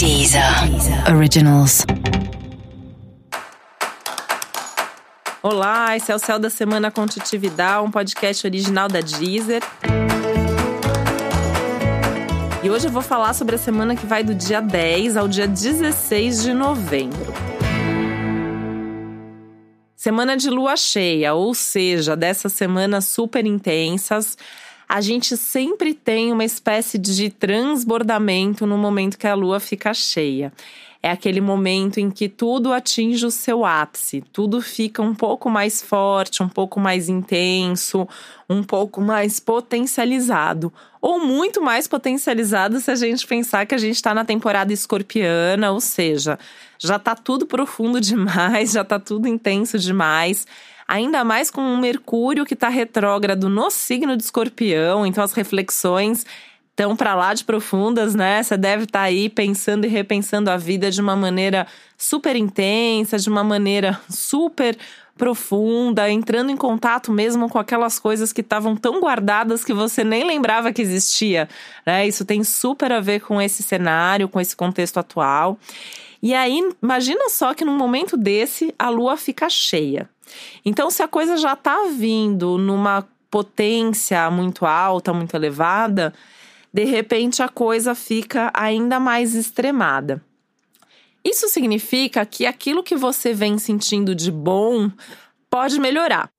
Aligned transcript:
Deezer. 0.00 0.42
Originals. 1.14 1.84
Olá, 5.42 5.94
esse 5.94 6.10
é 6.10 6.14
o 6.14 6.18
Céu 6.18 6.38
da 6.38 6.48
Semana 6.48 6.90
com 6.90 7.06
Titividade, 7.06 7.86
um 7.86 7.90
podcast 7.90 8.46
original 8.46 8.88
da 8.88 9.02
Deezer. 9.02 9.62
E 12.62 12.70
hoje 12.70 12.86
eu 12.86 12.90
vou 12.90 13.02
falar 13.02 13.34
sobre 13.34 13.56
a 13.56 13.58
semana 13.58 13.94
que 13.94 14.06
vai 14.06 14.24
do 14.24 14.34
dia 14.34 14.62
10 14.62 15.18
ao 15.18 15.28
dia 15.28 15.46
16 15.46 16.44
de 16.44 16.54
novembro. 16.54 17.34
Semana 19.94 20.34
de 20.34 20.48
lua 20.48 20.78
cheia, 20.78 21.34
ou 21.34 21.54
seja, 21.54 22.16
dessas 22.16 22.54
semanas 22.54 23.04
super 23.04 23.44
intensas, 23.44 24.38
a 24.90 25.00
gente 25.00 25.36
sempre 25.36 25.94
tem 25.94 26.32
uma 26.32 26.44
espécie 26.44 26.98
de 26.98 27.30
transbordamento 27.30 28.66
no 28.66 28.76
momento 28.76 29.16
que 29.16 29.26
a 29.28 29.36
lua 29.36 29.60
fica 29.60 29.94
cheia. 29.94 30.52
É 31.00 31.12
aquele 31.12 31.40
momento 31.40 32.00
em 32.00 32.10
que 32.10 32.28
tudo 32.28 32.72
atinge 32.72 33.24
o 33.24 33.30
seu 33.30 33.64
ápice, 33.64 34.20
tudo 34.32 34.60
fica 34.60 35.00
um 35.00 35.14
pouco 35.14 35.48
mais 35.48 35.80
forte, 35.80 36.42
um 36.42 36.48
pouco 36.48 36.80
mais 36.80 37.08
intenso, 37.08 38.06
um 38.48 38.64
pouco 38.64 39.00
mais 39.00 39.38
potencializado. 39.38 40.72
Ou 41.00 41.20
muito 41.20 41.62
mais 41.62 41.86
potencializado 41.86 42.80
se 42.80 42.90
a 42.90 42.96
gente 42.96 43.24
pensar 43.28 43.66
que 43.66 43.76
a 43.76 43.78
gente 43.78 43.94
está 43.94 44.12
na 44.12 44.24
temporada 44.24 44.72
escorpiana, 44.72 45.70
ou 45.70 45.80
seja, 45.80 46.36
já 46.80 46.96
está 46.96 47.14
tudo 47.14 47.46
profundo 47.46 48.00
demais, 48.02 48.72
já 48.72 48.82
está 48.82 48.98
tudo 48.98 49.28
intenso 49.28 49.78
demais 49.78 50.48
ainda 50.90 51.22
mais 51.22 51.52
com 51.52 51.60
um 51.60 51.78
Mercúrio 51.78 52.44
que 52.44 52.54
está 52.54 52.68
retrógrado 52.68 53.48
no 53.48 53.70
signo 53.70 54.16
de 54.16 54.24
Escorpião, 54.24 55.06
então 55.06 55.22
as 55.22 55.32
reflexões 55.32 56.26
estão 56.68 56.96
para 56.96 57.14
lá 57.14 57.32
de 57.32 57.44
profundas, 57.44 58.12
né? 58.12 58.42
Você 58.42 58.56
deve 58.56 58.84
estar 58.84 58.98
tá 58.98 59.04
aí 59.04 59.28
pensando 59.28 59.84
e 59.84 59.88
repensando 59.88 60.50
a 60.50 60.56
vida 60.56 60.90
de 60.90 61.00
uma 61.00 61.14
maneira 61.14 61.64
super 61.96 62.34
intensa, 62.34 63.18
de 63.18 63.28
uma 63.28 63.44
maneira 63.44 64.00
super 64.08 64.76
profunda, 65.16 66.10
entrando 66.10 66.50
em 66.50 66.56
contato 66.56 67.12
mesmo 67.12 67.48
com 67.48 67.58
aquelas 67.58 67.98
coisas 67.98 68.32
que 68.32 68.40
estavam 68.40 68.74
tão 68.76 69.00
guardadas 69.00 69.64
que 69.64 69.72
você 69.72 70.02
nem 70.02 70.24
lembrava 70.24 70.72
que 70.72 70.80
existia, 70.80 71.48
né? 71.86 72.06
Isso 72.06 72.24
tem 72.24 72.42
super 72.42 72.90
a 72.92 73.00
ver 73.00 73.20
com 73.20 73.40
esse 73.40 73.62
cenário, 73.62 74.28
com 74.28 74.40
esse 74.40 74.56
contexto 74.56 74.98
atual. 74.98 75.58
E 76.22 76.34
aí, 76.34 76.62
imagina 76.82 77.28
só 77.30 77.54
que 77.54 77.64
num 77.64 77.76
momento 77.76 78.16
desse 78.16 78.74
a 78.78 78.88
lua 78.88 79.16
fica 79.16 79.48
cheia. 79.48 80.08
Então, 80.64 80.90
se 80.90 81.02
a 81.02 81.08
coisa 81.08 81.36
já 81.36 81.54
está 81.54 81.88
vindo 81.96 82.58
numa 82.58 83.06
potência 83.30 84.30
muito 84.30 84.66
alta, 84.66 85.12
muito 85.12 85.34
elevada, 85.34 86.12
de 86.72 86.84
repente 86.84 87.42
a 87.42 87.48
coisa 87.48 87.94
fica 87.94 88.50
ainda 88.54 89.00
mais 89.00 89.34
extremada. 89.34 90.22
Isso 91.24 91.48
significa 91.48 92.24
que 92.24 92.46
aquilo 92.46 92.82
que 92.82 92.96
você 92.96 93.34
vem 93.34 93.58
sentindo 93.58 94.14
de 94.14 94.30
bom 94.30 94.90
pode 95.50 95.78
melhorar. 95.78 96.30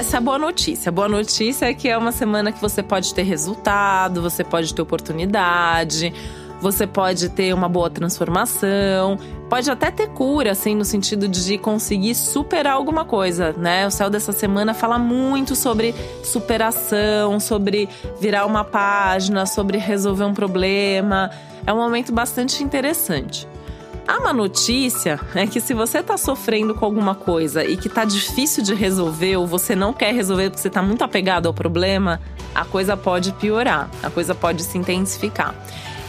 Essa 0.00 0.16
é 0.16 0.18
a 0.18 0.20
boa 0.20 0.38
notícia. 0.38 0.88
A 0.88 0.92
boa 0.92 1.08
notícia 1.08 1.66
é 1.66 1.74
que 1.74 1.86
é 1.86 1.98
uma 1.98 2.10
semana 2.10 2.50
que 2.50 2.60
você 2.60 2.82
pode 2.82 3.12
ter 3.12 3.22
resultado, 3.22 4.22
você 4.22 4.42
pode 4.42 4.74
ter 4.74 4.80
oportunidade, 4.80 6.14
você 6.60 6.86
pode 6.86 7.30
ter 7.30 7.54
uma 7.54 7.68
boa 7.68 7.88
transformação, 7.88 9.18
pode 9.48 9.70
até 9.70 9.90
ter 9.90 10.08
cura, 10.08 10.52
assim, 10.52 10.74
no 10.74 10.84
sentido 10.84 11.26
de 11.26 11.56
conseguir 11.58 12.14
superar 12.14 12.74
alguma 12.74 13.04
coisa, 13.04 13.52
né? 13.56 13.86
O 13.86 13.90
céu 13.90 14.10
dessa 14.10 14.32
semana 14.32 14.74
fala 14.74 14.98
muito 14.98 15.56
sobre 15.56 15.94
superação, 16.22 17.40
sobre 17.40 17.88
virar 18.20 18.44
uma 18.46 18.62
página, 18.62 19.46
sobre 19.46 19.78
resolver 19.78 20.24
um 20.24 20.34
problema. 20.34 21.30
É 21.66 21.72
um 21.72 21.78
momento 21.78 22.12
bastante 22.12 22.62
interessante. 22.62 23.48
A 24.06 24.18
má 24.18 24.32
notícia 24.32 25.20
é 25.34 25.46
que 25.46 25.60
se 25.60 25.72
você 25.72 25.98
está 25.98 26.16
sofrendo 26.16 26.74
com 26.74 26.84
alguma 26.84 27.14
coisa 27.14 27.64
e 27.64 27.76
que 27.76 27.86
está 27.86 28.04
difícil 28.04 28.62
de 28.62 28.74
resolver 28.74 29.36
ou 29.36 29.46
você 29.46 29.76
não 29.76 29.92
quer 29.92 30.12
resolver 30.12 30.50
porque 30.50 30.60
você 30.60 30.68
está 30.68 30.82
muito 30.82 31.04
apegado 31.04 31.46
ao 31.46 31.54
problema, 31.54 32.20
a 32.52 32.64
coisa 32.64 32.96
pode 32.96 33.32
piorar, 33.34 33.88
a 34.02 34.10
coisa 34.10 34.34
pode 34.34 34.64
se 34.64 34.76
intensificar. 34.76 35.54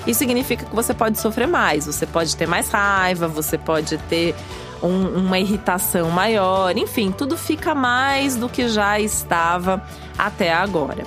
Isso 0.07 0.19
significa 0.19 0.65
que 0.65 0.75
você 0.75 0.93
pode 0.93 1.19
sofrer 1.19 1.47
mais, 1.47 1.85
você 1.85 2.05
pode 2.05 2.35
ter 2.35 2.47
mais 2.47 2.69
raiva, 2.69 3.27
você 3.27 3.57
pode 3.57 3.97
ter 4.09 4.35
um, 4.81 5.19
uma 5.19 5.39
irritação 5.39 6.09
maior, 6.09 6.75
enfim, 6.75 7.11
tudo 7.11 7.37
fica 7.37 7.75
mais 7.75 8.35
do 8.35 8.49
que 8.49 8.67
já 8.67 8.99
estava 8.99 9.83
até 10.17 10.51
agora. 10.51 11.03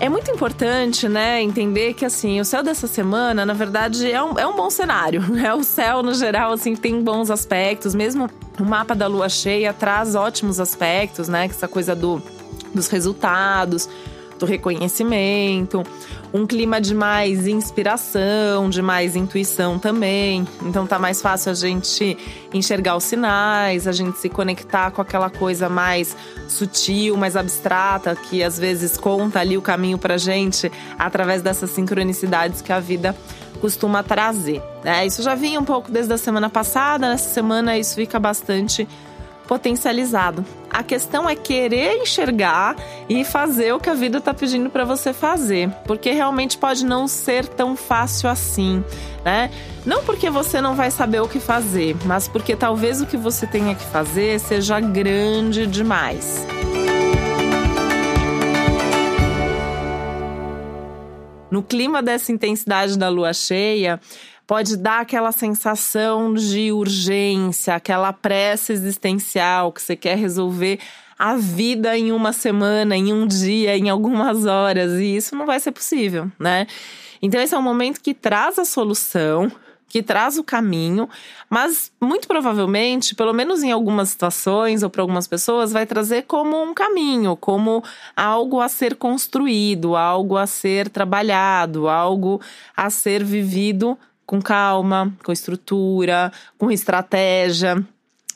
É 0.00 0.08
muito 0.08 0.32
importante, 0.32 1.08
né, 1.08 1.40
entender 1.40 1.94
que 1.94 2.04
assim, 2.04 2.40
o 2.40 2.44
céu 2.44 2.60
dessa 2.60 2.88
semana, 2.88 3.46
na 3.46 3.54
verdade, 3.54 4.10
é 4.10 4.20
um, 4.20 4.36
é 4.36 4.44
um 4.44 4.56
bom 4.56 4.68
cenário. 4.68 5.22
Né? 5.22 5.54
O 5.54 5.62
céu, 5.62 6.02
no 6.02 6.12
geral, 6.12 6.52
assim, 6.52 6.74
tem 6.74 7.00
bons 7.00 7.30
aspectos, 7.30 7.94
mesmo 7.94 8.28
o 8.58 8.64
mapa 8.64 8.96
da 8.96 9.06
lua 9.06 9.28
cheia 9.28 9.72
traz 9.72 10.16
ótimos 10.16 10.58
aspectos, 10.58 11.28
né? 11.28 11.46
Essa 11.46 11.68
coisa 11.68 11.94
do, 11.94 12.20
dos 12.74 12.88
resultados, 12.88 13.88
do 14.42 14.46
reconhecimento, 14.46 15.84
um 16.34 16.44
clima 16.44 16.80
de 16.80 16.94
mais 16.96 17.46
inspiração, 17.46 18.68
de 18.68 18.82
mais 18.82 19.14
intuição 19.14 19.78
também. 19.78 20.46
Então 20.62 20.84
tá 20.84 20.98
mais 20.98 21.22
fácil 21.22 21.52
a 21.52 21.54
gente 21.54 22.18
enxergar 22.52 22.96
os 22.96 23.04
sinais, 23.04 23.86
a 23.86 23.92
gente 23.92 24.18
se 24.18 24.28
conectar 24.28 24.90
com 24.90 25.00
aquela 25.00 25.30
coisa 25.30 25.68
mais 25.68 26.16
sutil, 26.48 27.16
mais 27.16 27.36
abstrata, 27.36 28.16
que 28.16 28.42
às 28.42 28.58
vezes 28.58 28.96
conta 28.96 29.38
ali 29.38 29.56
o 29.56 29.62
caminho 29.62 29.96
pra 29.96 30.18
gente 30.18 30.72
através 30.98 31.40
dessas 31.40 31.70
sincronicidades 31.70 32.60
que 32.60 32.72
a 32.72 32.80
vida 32.80 33.14
costuma 33.60 34.02
trazer. 34.02 34.60
Né? 34.82 35.06
Isso 35.06 35.22
já 35.22 35.36
vinha 35.36 35.60
um 35.60 35.64
pouco 35.64 35.88
desde 35.88 36.12
a 36.12 36.18
semana 36.18 36.50
passada, 36.50 37.08
nessa 37.08 37.30
semana 37.30 37.78
isso 37.78 37.94
fica 37.94 38.18
bastante 38.18 38.88
potencializado. 39.46 40.44
A 40.72 40.82
questão 40.82 41.28
é 41.28 41.36
querer 41.36 41.98
enxergar 42.00 42.74
e 43.06 43.24
fazer 43.26 43.74
o 43.74 43.78
que 43.78 43.90
a 43.90 43.94
vida 43.94 44.16
está 44.16 44.32
pedindo 44.32 44.70
para 44.70 44.86
você 44.86 45.12
fazer, 45.12 45.68
porque 45.86 46.12
realmente 46.12 46.56
pode 46.56 46.82
não 46.86 47.06
ser 47.06 47.46
tão 47.46 47.76
fácil 47.76 48.30
assim, 48.30 48.82
né? 49.22 49.50
Não 49.84 50.02
porque 50.02 50.30
você 50.30 50.62
não 50.62 50.74
vai 50.74 50.90
saber 50.90 51.20
o 51.20 51.28
que 51.28 51.38
fazer, 51.38 51.94
mas 52.06 52.26
porque 52.26 52.56
talvez 52.56 53.02
o 53.02 53.06
que 53.06 53.18
você 53.18 53.46
tenha 53.46 53.74
que 53.74 53.84
fazer 53.84 54.40
seja 54.40 54.80
grande 54.80 55.66
demais. 55.66 56.46
No 61.50 61.62
clima 61.62 62.02
dessa 62.02 62.32
intensidade 62.32 62.96
da 62.96 63.10
lua 63.10 63.34
cheia, 63.34 64.00
pode 64.52 64.76
dar 64.76 65.00
aquela 65.00 65.32
sensação 65.32 66.34
de 66.34 66.70
urgência, 66.72 67.74
aquela 67.74 68.12
pressa 68.12 68.70
existencial 68.70 69.72
que 69.72 69.80
você 69.80 69.96
quer 69.96 70.18
resolver 70.18 70.78
a 71.18 71.36
vida 71.36 71.96
em 71.96 72.12
uma 72.12 72.34
semana, 72.34 72.94
em 72.94 73.14
um 73.14 73.26
dia, 73.26 73.74
em 73.78 73.88
algumas 73.88 74.44
horas, 74.44 75.00
e 75.00 75.16
isso 75.16 75.34
não 75.34 75.46
vai 75.46 75.58
ser 75.58 75.72
possível, 75.72 76.30
né? 76.38 76.66
Então, 77.22 77.40
esse 77.40 77.54
é 77.54 77.58
um 77.58 77.62
momento 77.62 77.98
que 78.02 78.12
traz 78.12 78.58
a 78.58 78.66
solução, 78.66 79.50
que 79.88 80.02
traz 80.02 80.36
o 80.36 80.44
caminho, 80.44 81.08
mas 81.48 81.90
muito 81.98 82.28
provavelmente, 82.28 83.14
pelo 83.14 83.32
menos 83.32 83.62
em 83.62 83.72
algumas 83.72 84.10
situações 84.10 84.82
ou 84.82 84.90
para 84.90 85.00
algumas 85.00 85.26
pessoas, 85.26 85.72
vai 85.72 85.86
trazer 85.86 86.24
como 86.24 86.62
um 86.62 86.74
caminho, 86.74 87.38
como 87.38 87.82
algo 88.14 88.60
a 88.60 88.68
ser 88.68 88.96
construído, 88.96 89.96
algo 89.96 90.36
a 90.36 90.46
ser 90.46 90.90
trabalhado, 90.90 91.88
algo 91.88 92.38
a 92.76 92.90
ser 92.90 93.24
vivido 93.24 93.96
com 94.26 94.40
calma, 94.40 95.12
com 95.24 95.32
estrutura, 95.32 96.32
com 96.58 96.70
estratégia. 96.70 97.84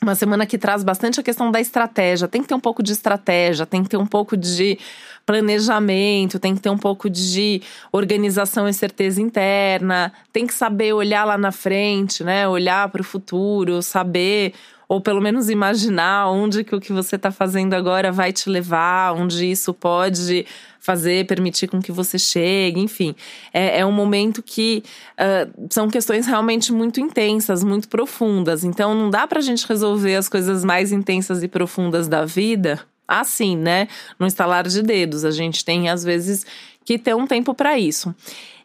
Uma 0.01 0.13
semana 0.13 0.45
que 0.45 0.57
traz 0.57 0.83
bastante 0.83 1.19
a 1.19 1.23
questão 1.23 1.51
da 1.51 1.59
estratégia. 1.59 2.27
Tem 2.27 2.41
que 2.41 2.47
ter 2.47 2.53
um 2.53 2.59
pouco 2.59 2.83
de 2.83 2.91
estratégia, 2.91 3.65
tem 3.65 3.83
que 3.83 3.89
ter 3.89 3.97
um 3.97 4.05
pouco 4.05 4.37
de 4.37 4.77
planejamento, 5.25 6.39
tem 6.39 6.55
que 6.55 6.61
ter 6.61 6.69
um 6.69 6.77
pouco 6.77 7.09
de 7.09 7.61
organização 7.91 8.67
e 8.69 8.73
certeza 8.73 9.21
interna, 9.21 10.13
tem 10.31 10.47
que 10.47 10.53
saber 10.53 10.93
olhar 10.93 11.25
lá 11.25 11.37
na 11.37 11.51
frente, 11.51 12.23
né? 12.23 12.47
Olhar 12.47 12.87
para 12.89 13.01
o 13.01 13.03
futuro, 13.03 13.81
saber 13.81 14.53
ou 14.87 15.01
pelo 15.01 15.21
menos 15.21 15.49
imaginar 15.49 16.29
onde 16.29 16.63
que 16.63 16.75
o 16.75 16.79
que 16.79 16.93
você 16.93 17.17
está 17.17 17.31
fazendo 17.31 17.73
agora 17.73 18.11
vai 18.11 18.31
te 18.31 18.49
levar, 18.49 19.13
onde 19.13 19.49
isso 19.49 19.73
pode 19.73 20.45
fazer, 20.79 21.27
permitir 21.27 21.67
com 21.67 21.81
que 21.81 21.91
você 21.91 22.17
chegue, 22.17 22.79
enfim. 22.79 23.13
É, 23.53 23.79
é 23.79 23.85
um 23.85 23.91
momento 23.91 24.41
que 24.41 24.81
uh, 25.13 25.67
são 25.69 25.89
questões 25.89 26.25
realmente 26.25 26.71
muito 26.71 27.01
intensas, 27.01 27.63
muito 27.63 27.89
profundas. 27.89 28.63
Então 28.63 28.95
não 28.95 29.09
dá 29.09 29.27
para 29.27 29.39
a 29.39 29.41
gente 29.41 29.67
resolver 29.67 30.15
as 30.15 30.29
coisas 30.29 30.63
mais 30.63 30.93
intensas 30.93 31.43
e 31.43 31.47
profundas 31.47 32.07
da 32.07 32.23
vida 32.23 32.79
assim, 33.07 33.55
né? 33.55 33.87
No 34.19 34.27
instalar 34.27 34.67
de 34.67 34.81
dedos. 34.81 35.23
A 35.23 35.31
gente 35.31 35.63
tem, 35.63 35.89
às 35.89 36.03
vezes, 36.03 36.45
que 36.83 36.99
ter 36.99 37.15
um 37.15 37.25
tempo 37.25 37.53
para 37.53 37.79
isso. 37.79 38.13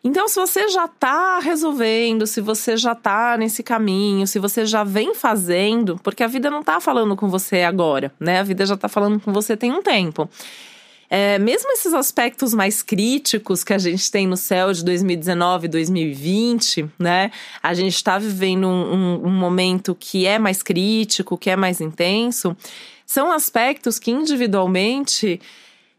Então, 0.05 0.27
se 0.27 0.41
você 0.41 0.69
já 0.69 0.87
está 0.87 1.39
resolvendo, 1.39 2.27
se 2.27 2.41
você 2.41 2.77
já 2.77 2.93
está 2.93 3.37
nesse 3.37 3.63
caminho, 3.63 4.27
se 4.27 4.41
você 4.41 4.67
já 4.67 4.83
vem 4.83 5.15
fazendo, 5.15 5.97
porque 6.03 6.25
a 6.25 6.27
vida 6.27 6.51
não 6.51 6.61
está 6.61 6.81
falando 6.81 7.15
com 7.15 7.29
você 7.29 7.63
agora, 7.63 8.13
né? 8.19 8.41
A 8.41 8.43
vida 8.43 8.67
já 8.67 8.75
está 8.75 8.89
falando 8.89 9.21
com 9.21 9.33
você 9.33 9.57
tem 9.57 9.71
um 9.71 9.81
tempo. 9.81 10.29
É, 11.09 11.39
mesmo 11.39 11.71
esses 11.73 11.93
aspectos 11.93 12.55
mais 12.55 12.83
críticos 12.83 13.63
que 13.63 13.75
a 13.75 13.79
gente 13.79 14.11
tem 14.11 14.27
no 14.27 14.37
céu 14.37 14.73
de 14.73 14.83
2019 14.83 15.67
e 15.67 15.69
2020, 15.69 16.87
né? 16.99 17.31
A 17.63 17.73
gente 17.75 17.95
está 17.95 18.19
vivendo 18.19 18.67
um, 18.67 18.95
um, 18.95 19.27
um 19.27 19.31
momento 19.31 19.95
que 19.95 20.27
é 20.27 20.39
mais 20.39 20.63
crítico, 20.63 21.39
que 21.39 21.51
é 21.51 21.55
mais 21.55 21.81
intenso. 21.81 22.57
São 23.07 23.31
aspectos 23.31 23.99
que 23.99 24.11
individualmente 24.11 25.39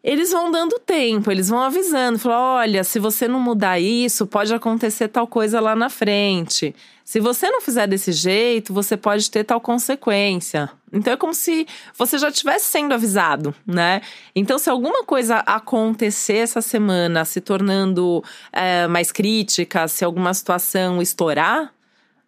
eles 0.04 0.32
vão 0.32 0.52
dando 0.52 0.78
tempo, 0.80 1.32
eles 1.32 1.48
vão 1.48 1.62
avisando, 1.62 2.20
falam, 2.20 2.58
olha, 2.58 2.84
se 2.84 3.00
você 3.00 3.26
não 3.26 3.40
mudar 3.40 3.80
isso, 3.80 4.28
pode 4.28 4.54
acontecer 4.54 5.08
tal 5.08 5.26
coisa 5.26 5.62
lá 5.62 5.76
na 5.78 5.90
frente. 5.90 6.76
Se 7.06 7.22
você 7.22 7.50
não 7.50 7.62
fizer 7.62 7.88
desse 7.88 8.12
jeito, 8.12 8.74
você 8.74 8.98
pode 8.98 9.32
ter 9.32 9.46
tal 9.46 9.62
consequência. 9.62 10.70
Então 10.92 11.14
é 11.14 11.18
como 11.18 11.34
se 11.34 11.66
você 11.98 12.18
já 12.18 12.28
estivesse 12.28 12.66
sendo 12.66 12.94
avisado, 12.94 13.56
né? 13.66 14.02
Então, 14.36 14.60
se 14.60 14.70
alguma 14.70 15.04
coisa 15.04 15.38
acontecer 15.38 16.38
essa 16.38 16.62
semana, 16.62 17.24
se 17.24 17.40
tornando 17.40 18.24
é, 18.52 18.88
mais 18.88 19.12
crítica, 19.12 19.88
se 19.88 20.04
alguma 20.04 20.34
situação 20.34 21.02
estourar, 21.02 21.74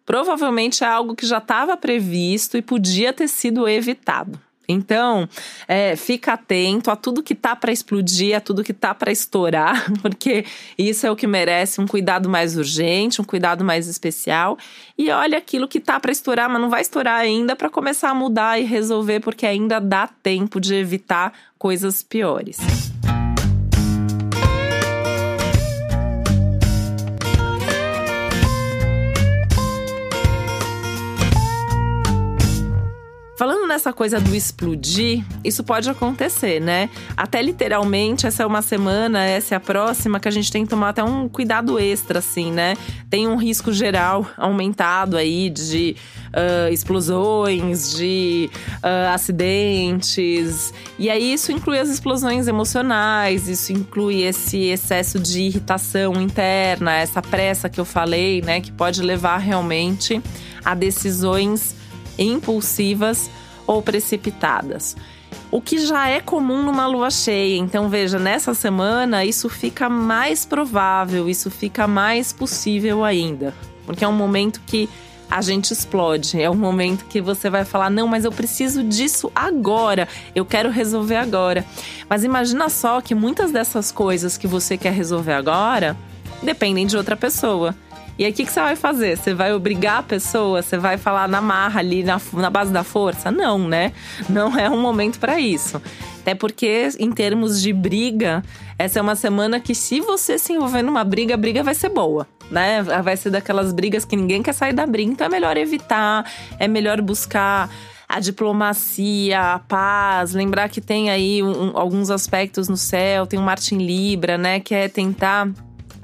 provavelmente 0.04 0.82
é 0.82 0.86
algo 0.86 1.14
que 1.14 1.26
já 1.26 1.38
estava 1.38 1.76
previsto 1.76 2.56
e 2.56 2.62
podia 2.62 3.12
ter 3.12 3.28
sido 3.28 3.68
evitado. 3.68 4.45
Então, 4.68 5.28
é, 5.68 5.96
fica 5.96 6.32
atento 6.32 6.90
a 6.90 6.96
tudo 6.96 7.22
que 7.22 7.34
tá 7.34 7.54
para 7.54 7.72
explodir, 7.72 8.36
a 8.36 8.40
tudo 8.40 8.64
que 8.64 8.72
tá 8.72 8.94
para 8.94 9.12
estourar, 9.12 9.92
porque 10.02 10.44
isso 10.76 11.06
é 11.06 11.10
o 11.10 11.16
que 11.16 11.26
merece 11.26 11.80
um 11.80 11.86
cuidado 11.86 12.28
mais 12.28 12.56
urgente, 12.56 13.20
um 13.20 13.24
cuidado 13.24 13.64
mais 13.64 13.86
especial. 13.86 14.58
E 14.98 15.10
olha 15.10 15.38
aquilo 15.38 15.68
que 15.68 15.80
tá 15.80 16.00
para 16.00 16.12
estourar, 16.12 16.48
mas 16.48 16.60
não 16.60 16.70
vai 16.70 16.82
estourar 16.82 17.20
ainda 17.20 17.54
para 17.54 17.70
começar 17.70 18.10
a 18.10 18.14
mudar 18.14 18.58
e 18.60 18.64
resolver, 18.64 19.20
porque 19.20 19.46
ainda 19.46 19.80
dá 19.80 20.08
tempo 20.22 20.60
de 20.60 20.74
evitar 20.74 21.32
coisas 21.58 22.02
piores. 22.02 22.95
Nessa 33.76 33.92
coisa 33.92 34.18
do 34.18 34.34
explodir, 34.34 35.22
isso 35.44 35.62
pode 35.62 35.90
acontecer, 35.90 36.60
né? 36.60 36.88
Até 37.14 37.42
literalmente, 37.42 38.26
essa 38.26 38.42
é 38.42 38.46
uma 38.46 38.62
semana, 38.62 39.22
essa 39.22 39.54
é 39.54 39.56
a 39.56 39.60
próxima, 39.60 40.18
que 40.18 40.26
a 40.26 40.30
gente 40.30 40.50
tem 40.50 40.64
que 40.64 40.70
tomar 40.70 40.88
até 40.88 41.04
um 41.04 41.28
cuidado 41.28 41.78
extra, 41.78 42.20
assim, 42.20 42.50
né? 42.50 42.74
Tem 43.10 43.28
um 43.28 43.36
risco 43.36 43.74
geral 43.74 44.26
aumentado 44.38 45.14
aí 45.14 45.50
de 45.50 45.94
uh, 46.28 46.72
explosões, 46.72 47.94
de 47.94 48.48
uh, 48.76 49.12
acidentes. 49.12 50.72
E 50.98 51.10
aí, 51.10 51.34
isso 51.34 51.52
inclui 51.52 51.78
as 51.78 51.90
explosões 51.90 52.48
emocionais, 52.48 53.46
isso 53.46 53.74
inclui 53.74 54.22
esse 54.22 54.68
excesso 54.68 55.18
de 55.20 55.42
irritação 55.42 56.14
interna, 56.14 56.94
essa 56.94 57.20
pressa 57.20 57.68
que 57.68 57.78
eu 57.78 57.84
falei, 57.84 58.40
né? 58.40 58.58
Que 58.58 58.72
pode 58.72 59.02
levar 59.02 59.36
realmente 59.36 60.22
a 60.64 60.74
decisões 60.74 61.76
impulsivas 62.18 63.28
ou 63.66 63.82
precipitadas. 63.82 64.96
O 65.50 65.60
que 65.60 65.78
já 65.78 66.08
é 66.08 66.20
comum 66.20 66.62
numa 66.62 66.86
lua 66.86 67.10
cheia. 67.10 67.56
Então, 67.56 67.88
veja, 67.88 68.18
nessa 68.18 68.54
semana 68.54 69.24
isso 69.24 69.48
fica 69.48 69.88
mais 69.88 70.44
provável, 70.44 71.28
isso 71.28 71.50
fica 71.50 71.86
mais 71.86 72.32
possível 72.32 73.04
ainda. 73.04 73.54
Porque 73.84 74.04
é 74.04 74.08
um 74.08 74.12
momento 74.12 74.60
que 74.66 74.88
a 75.30 75.40
gente 75.40 75.72
explode. 75.72 76.40
É 76.40 76.50
um 76.50 76.54
momento 76.54 77.04
que 77.06 77.20
você 77.20 77.50
vai 77.50 77.64
falar: 77.64 77.90
não, 77.90 78.06
mas 78.06 78.24
eu 78.24 78.32
preciso 78.32 78.82
disso 78.82 79.30
agora, 79.34 80.08
eu 80.34 80.44
quero 80.44 80.70
resolver 80.70 81.16
agora. 81.16 81.64
Mas 82.08 82.24
imagina 82.24 82.68
só 82.68 83.00
que 83.00 83.14
muitas 83.14 83.52
dessas 83.52 83.92
coisas 83.92 84.36
que 84.36 84.46
você 84.46 84.76
quer 84.76 84.92
resolver 84.92 85.32
agora 85.32 85.96
dependem 86.42 86.86
de 86.86 86.96
outra 86.96 87.16
pessoa. 87.16 87.74
E 88.18 88.24
aí, 88.24 88.30
o 88.30 88.34
que, 88.34 88.44
que 88.44 88.52
você 88.52 88.60
vai 88.60 88.76
fazer? 88.76 89.16
Você 89.16 89.34
vai 89.34 89.52
obrigar 89.52 89.98
a 89.98 90.02
pessoa? 90.02 90.62
Você 90.62 90.78
vai 90.78 90.96
falar 90.96 91.28
na 91.28 91.40
marra 91.40 91.80
ali, 91.80 92.02
na, 92.02 92.20
na 92.32 92.48
base 92.48 92.72
da 92.72 92.82
força? 92.82 93.30
Não, 93.30 93.58
né? 93.58 93.92
Não 94.28 94.58
é 94.58 94.70
um 94.70 94.80
momento 94.80 95.18
para 95.18 95.38
isso. 95.38 95.80
Até 96.20 96.34
porque, 96.34 96.88
em 96.98 97.12
termos 97.12 97.60
de 97.60 97.72
briga, 97.72 98.42
essa 98.78 98.98
é 98.98 99.02
uma 99.02 99.14
semana 99.14 99.60
que, 99.60 99.74
se 99.74 100.00
você 100.00 100.38
se 100.38 100.52
envolver 100.52 100.82
numa 100.82 101.04
briga, 101.04 101.34
a 101.34 101.36
briga 101.36 101.62
vai 101.62 101.74
ser 101.74 101.90
boa, 101.90 102.26
né? 102.50 102.82
Vai 102.82 103.16
ser 103.16 103.30
daquelas 103.30 103.72
brigas 103.72 104.04
que 104.04 104.16
ninguém 104.16 104.42
quer 104.42 104.54
sair 104.54 104.72
da 104.72 104.86
briga. 104.86 105.12
Então 105.12 105.26
é 105.26 105.30
melhor 105.30 105.56
evitar, 105.56 106.24
é 106.58 106.66
melhor 106.66 107.02
buscar 107.02 107.70
a 108.08 108.20
diplomacia, 108.20 109.54
a 109.54 109.58
paz, 109.58 110.32
lembrar 110.32 110.68
que 110.68 110.80
tem 110.80 111.10
aí 111.10 111.42
um, 111.42 111.76
alguns 111.76 112.10
aspectos 112.10 112.68
no 112.68 112.76
céu, 112.76 113.26
tem 113.26 113.38
o 113.38 113.42
Martin 113.42 113.78
Libra, 113.78 114.38
né, 114.38 114.60
que 114.60 114.74
é 114.74 114.88
tentar 114.88 115.48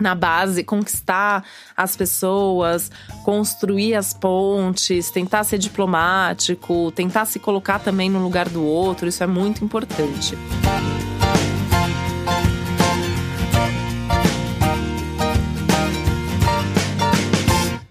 na 0.02 0.14
base, 0.14 0.64
conquistar 0.64 1.44
as 1.76 1.96
pessoas, 1.96 2.90
construir 3.24 3.94
as 3.94 4.12
pontes, 4.12 5.10
tentar 5.10 5.44
ser 5.44 5.58
diplomático, 5.58 6.92
tentar 6.92 7.24
se 7.24 7.38
colocar 7.38 7.78
também 7.78 8.10
no 8.10 8.22
lugar 8.22 8.48
do 8.48 8.62
outro, 8.64 9.08
isso 9.08 9.22
é 9.22 9.26
muito 9.26 9.64
importante. 9.64 10.36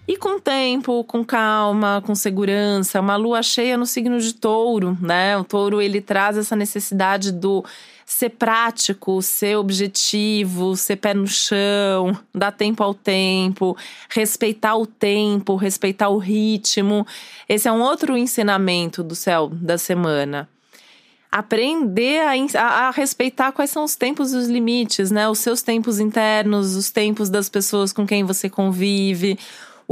E 0.06 0.16
com 0.16 0.38
tempo, 0.38 1.02
com 1.04 1.24
calma, 1.24 2.02
com 2.04 2.14
segurança, 2.14 3.00
uma 3.00 3.16
lua 3.16 3.42
cheia 3.42 3.76
no 3.76 3.86
signo 3.86 4.20
de 4.20 4.34
touro, 4.34 4.96
né? 5.00 5.36
O 5.38 5.44
touro 5.44 5.80
ele 5.80 6.00
traz 6.00 6.36
essa 6.36 6.54
necessidade 6.54 7.32
do 7.32 7.64
ser 8.12 8.30
prático, 8.30 9.22
ser 9.22 9.56
objetivo, 9.56 10.76
ser 10.76 10.96
pé 10.96 11.14
no 11.14 11.26
chão, 11.26 12.16
dar 12.32 12.52
tempo 12.52 12.82
ao 12.82 12.92
tempo, 12.92 13.76
respeitar 14.08 14.76
o 14.76 14.86
tempo, 14.86 15.56
respeitar 15.56 16.10
o 16.10 16.18
ritmo. 16.18 17.06
Esse 17.48 17.68
é 17.68 17.72
um 17.72 17.80
outro 17.80 18.16
ensinamento 18.16 19.02
do 19.02 19.14
céu 19.14 19.48
da 19.48 19.78
semana. 19.78 20.48
Aprender 21.30 22.20
a, 22.20 22.62
a, 22.62 22.90
respeitar 22.90 23.50
quais 23.52 23.70
são 23.70 23.82
os 23.82 23.96
tempos 23.96 24.34
e 24.34 24.36
os 24.36 24.46
limites, 24.46 25.10
né? 25.10 25.26
Os 25.28 25.38
seus 25.38 25.62
tempos 25.62 25.98
internos, 25.98 26.76
os 26.76 26.90
tempos 26.90 27.30
das 27.30 27.48
pessoas 27.48 27.94
com 27.94 28.06
quem 28.06 28.22
você 28.22 28.50
convive, 28.50 29.38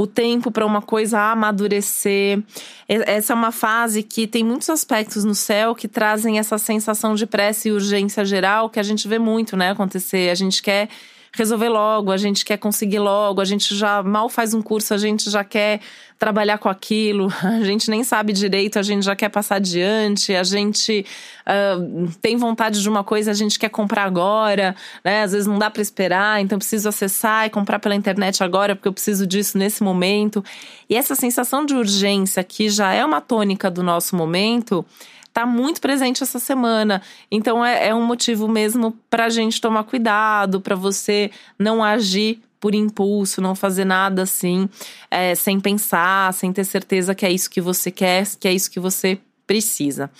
o 0.01 0.07
tempo 0.07 0.49
para 0.49 0.65
uma 0.65 0.81
coisa 0.81 1.19
amadurecer. 1.31 2.41
Essa 2.87 3.33
é 3.33 3.35
uma 3.35 3.51
fase 3.51 4.01
que 4.01 4.25
tem 4.25 4.43
muitos 4.43 4.69
aspectos 4.69 5.23
no 5.23 5.35
céu 5.35 5.75
que 5.75 5.87
trazem 5.87 6.39
essa 6.39 6.57
sensação 6.57 7.13
de 7.13 7.25
pressa 7.25 7.67
e 7.67 7.71
urgência 7.71 8.25
geral 8.25 8.69
que 8.69 8.79
a 8.79 8.83
gente 8.83 9.07
vê 9.07 9.19
muito, 9.19 9.55
né, 9.55 9.71
acontecer. 9.71 10.29
A 10.31 10.35
gente 10.35 10.61
quer 10.61 10.89
resolver 11.33 11.69
logo, 11.69 12.11
a 12.11 12.17
gente 12.17 12.43
quer 12.43 12.57
conseguir 12.57 12.99
logo, 12.99 13.39
a 13.39 13.45
gente 13.45 13.73
já 13.73 14.03
mal 14.03 14.27
faz 14.27 14.53
um 14.53 14.61
curso, 14.61 14.93
a 14.93 14.97
gente 14.97 15.29
já 15.29 15.43
quer 15.43 15.79
trabalhar 16.19 16.57
com 16.57 16.67
aquilo, 16.67 17.31
a 17.41 17.63
gente 17.63 17.89
nem 17.89 18.03
sabe 18.03 18.33
direito, 18.33 18.77
a 18.77 18.81
gente 18.81 19.03
já 19.03 19.15
quer 19.15 19.29
passar 19.29 19.55
adiante, 19.55 20.35
a 20.35 20.43
gente 20.43 21.05
uh, 21.47 22.11
tem 22.21 22.35
vontade 22.35 22.81
de 22.81 22.89
uma 22.89 23.03
coisa, 23.03 23.31
a 23.31 23.33
gente 23.33 23.57
quer 23.57 23.69
comprar 23.69 24.03
agora, 24.03 24.75
né? 25.03 25.23
Às 25.23 25.31
vezes 25.31 25.47
não 25.47 25.57
dá 25.57 25.69
para 25.69 25.81
esperar, 25.81 26.41
então 26.41 26.57
preciso 26.57 26.89
acessar 26.89 27.47
e 27.47 27.49
comprar 27.49 27.79
pela 27.79 27.95
internet 27.95 28.43
agora 28.43 28.75
porque 28.75 28.89
eu 28.89 28.93
preciso 28.93 29.25
disso 29.25 29.57
nesse 29.57 29.81
momento. 29.81 30.43
E 30.89 30.95
essa 30.95 31.15
sensação 31.15 31.65
de 31.65 31.73
urgência 31.73 32.43
que 32.43 32.69
já 32.69 32.93
é 32.93 33.05
uma 33.05 33.21
tônica 33.21 33.71
do 33.71 33.81
nosso 33.81 34.17
momento 34.17 34.85
está 35.31 35.45
muito 35.45 35.79
presente 35.79 36.21
essa 36.21 36.39
semana. 36.39 37.01
Então 37.31 37.65
é, 37.65 37.87
é 37.87 37.95
um 37.95 38.05
motivo 38.05 38.47
mesmo 38.47 38.95
para 39.09 39.25
a 39.25 39.29
gente 39.29 39.59
tomar 39.59 39.85
cuidado, 39.85 40.61
para 40.61 40.75
você 40.75 41.31
não 41.57 41.83
agir 41.83 42.41
por 42.59 42.75
impulso, 42.75 43.41
não 43.41 43.55
fazer 43.55 43.85
nada 43.85 44.21
assim, 44.21 44.69
é, 45.09 45.33
sem 45.33 45.59
pensar, 45.59 46.31
sem 46.33 46.53
ter 46.53 46.63
certeza 46.63 47.15
que 47.15 47.25
é 47.25 47.31
isso 47.31 47.49
que 47.49 47.59
você 47.59 47.89
quer, 47.89 48.27
que 48.39 48.47
é 48.47 48.53
isso 48.53 48.69
que 48.69 48.79
você 48.79 49.17
precisa. 49.47 50.11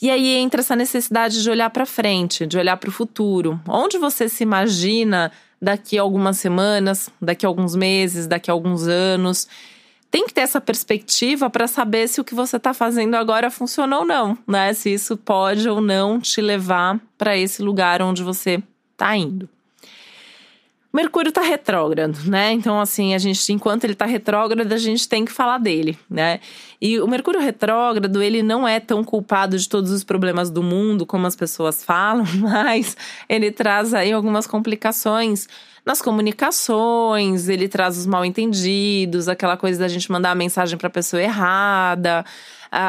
E 0.00 0.10
aí 0.10 0.34
entra 0.34 0.60
essa 0.60 0.76
necessidade 0.76 1.42
de 1.42 1.50
olhar 1.50 1.70
para 1.70 1.86
frente, 1.86 2.46
de 2.46 2.58
olhar 2.58 2.76
para 2.76 2.88
o 2.88 2.92
futuro. 2.92 3.60
Onde 3.68 3.98
você 3.98 4.28
se 4.28 4.42
imagina 4.42 5.32
daqui 5.60 5.98
a 5.98 6.02
algumas 6.02 6.38
semanas, 6.38 7.08
daqui 7.20 7.46
a 7.46 7.48
alguns 7.48 7.74
meses, 7.74 8.26
daqui 8.26 8.50
a 8.50 8.54
alguns 8.54 8.86
anos? 8.86 9.48
Tem 10.12 10.26
que 10.26 10.34
ter 10.34 10.42
essa 10.42 10.60
perspectiva 10.60 11.48
para 11.48 11.66
saber 11.66 12.06
se 12.06 12.20
o 12.20 12.24
que 12.24 12.34
você 12.34 12.58
está 12.58 12.74
fazendo 12.74 13.14
agora 13.14 13.50
funciona 13.50 13.98
ou 13.98 14.04
não, 14.04 14.36
né? 14.46 14.74
Se 14.74 14.92
isso 14.92 15.16
pode 15.16 15.66
ou 15.66 15.80
não 15.80 16.20
te 16.20 16.42
levar 16.42 17.00
para 17.16 17.34
esse 17.34 17.62
lugar 17.62 18.02
onde 18.02 18.22
você 18.22 18.62
está 18.92 19.16
indo. 19.16 19.48
Mercúrio 20.92 21.32
tá 21.32 21.40
retrógrado, 21.40 22.18
né? 22.26 22.52
Então, 22.52 22.78
assim, 22.78 23.14
a 23.14 23.18
gente, 23.18 23.50
enquanto 23.50 23.84
ele 23.84 23.94
tá 23.94 24.04
retrógrado, 24.04 24.70
a 24.70 24.76
gente 24.76 25.08
tem 25.08 25.24
que 25.24 25.32
falar 25.32 25.56
dele, 25.56 25.98
né? 26.08 26.38
E 26.80 27.00
o 27.00 27.08
Mercúrio 27.08 27.40
retrógrado, 27.40 28.22
ele 28.22 28.42
não 28.42 28.68
é 28.68 28.78
tão 28.78 29.02
culpado 29.02 29.56
de 29.58 29.66
todos 29.68 29.90
os 29.90 30.04
problemas 30.04 30.50
do 30.50 30.62
mundo 30.62 31.06
como 31.06 31.26
as 31.26 31.34
pessoas 31.34 31.82
falam, 31.82 32.26
mas 32.36 32.94
ele 33.26 33.50
traz 33.50 33.94
aí 33.94 34.12
algumas 34.12 34.46
complicações 34.46 35.48
nas 35.84 36.00
comunicações, 36.00 37.48
ele 37.48 37.68
traz 37.68 37.98
os 37.98 38.06
mal 38.06 38.24
entendidos, 38.24 39.28
aquela 39.28 39.56
coisa 39.56 39.80
da 39.80 39.88
gente 39.88 40.12
mandar 40.12 40.30
a 40.30 40.34
mensagem 40.34 40.78
para 40.78 40.86
a 40.86 40.90
pessoa 40.90 41.20
errada, 41.20 42.24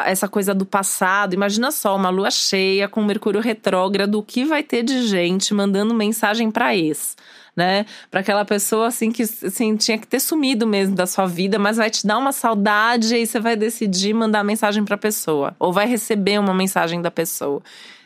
essa 0.06 0.28
coisa 0.28 0.54
do 0.54 0.66
passado. 0.66 1.34
Imagina 1.34 1.72
só, 1.72 1.96
uma 1.96 2.10
lua 2.10 2.30
cheia 2.30 2.88
com 2.88 3.04
Mercúrio 3.04 3.42
retrógrado, 3.42 4.20
o 4.20 4.24
que 4.24 4.46
vai 4.46 4.62
ter 4.62 4.84
de 4.84 5.08
gente 5.08 5.54
mandando 5.54 5.94
mensagem 5.94 6.52
para 6.52 6.76
ex? 6.76 7.18
Né? 7.56 7.86
Para 8.10 8.22
aquela 8.22 8.46
pessoa 8.46 8.88
assim 8.88 9.12
que 9.12 9.24
assim, 9.24 9.76
tinha 9.76 9.98
que 9.98 10.08
ter 10.08 10.20
sumido 10.20 10.66
mesmo 10.66 10.96
da 10.96 11.06
sua 11.06 11.26
vida, 11.26 11.60
mas 11.60 11.78
vai 11.78 11.90
te 11.90 12.06
dar 12.06 12.18
uma 12.18 12.32
saudade 12.32 13.16
e 13.16 13.26
você 13.26 13.40
vai 13.40 13.56
decidir 13.56 14.14
mandar 14.14 14.44
mensagem 14.44 14.84
para 14.84 14.96
a 14.96 14.98
pessoa 14.98 15.56
ou 15.60 15.72
vai 15.72 15.88
receber 15.88 16.40
uma 16.40 16.54
mensagem 16.54 17.02
da 17.02 17.12
pessoa. 17.12 17.62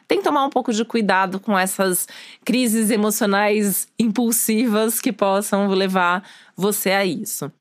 Tem 0.08 0.20
que 0.20 0.24
tomar 0.24 0.46
um 0.46 0.50
pouco 0.50 0.72
de 0.72 0.86
cuidado 0.86 1.40
com 1.40 1.58
essas 1.58 2.08
crises 2.46 2.90
emocionais 2.90 3.88
impulsivas 4.00 5.02
que 5.02 5.12
possam 5.12 5.68
levar 5.68 6.24
você 6.56 6.92
a 6.92 7.04
isso. 7.04 7.52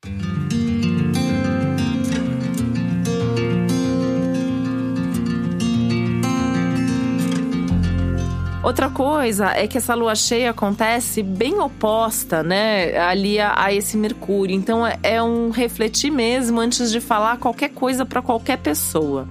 Outra 8.67 8.89
coisa 8.89 9.51
é 9.51 9.65
que 9.65 9.77
essa 9.77 9.95
lua 9.95 10.13
cheia 10.13 10.49
acontece 10.49 11.23
bem 11.23 11.57
oposta, 11.57 12.43
né, 12.43 12.97
ali 12.97 13.39
a, 13.39 13.53
a 13.55 13.73
esse 13.73 13.95
Mercúrio. 13.95 14.53
Então 14.53 14.85
é, 14.85 14.99
é 15.01 15.23
um 15.23 15.51
refletir 15.51 16.11
mesmo 16.11 16.59
antes 16.59 16.91
de 16.91 16.99
falar 16.99 17.37
qualquer 17.37 17.69
coisa 17.69 18.05
para 18.05 18.21
qualquer 18.21 18.57
pessoa. 18.57 19.25